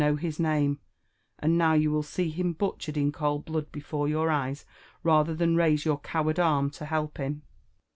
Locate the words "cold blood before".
3.11-4.07